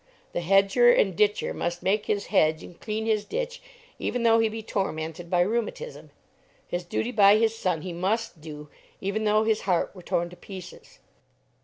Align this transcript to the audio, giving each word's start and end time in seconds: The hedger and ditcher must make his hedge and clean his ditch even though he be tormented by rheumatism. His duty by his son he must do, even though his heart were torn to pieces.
The 0.33 0.41
hedger 0.41 0.91
and 0.91 1.15
ditcher 1.15 1.53
must 1.53 1.83
make 1.83 2.07
his 2.07 2.25
hedge 2.33 2.63
and 2.63 2.79
clean 2.79 3.05
his 3.05 3.23
ditch 3.23 3.61
even 3.99 4.23
though 4.23 4.39
he 4.39 4.49
be 4.49 4.63
tormented 4.63 5.29
by 5.29 5.41
rheumatism. 5.41 6.09
His 6.67 6.83
duty 6.83 7.11
by 7.11 7.37
his 7.37 7.55
son 7.55 7.83
he 7.83 7.93
must 7.93 8.41
do, 8.41 8.67
even 8.99 9.25
though 9.25 9.43
his 9.43 9.61
heart 9.69 9.93
were 9.93 10.01
torn 10.01 10.31
to 10.31 10.35
pieces. 10.35 10.97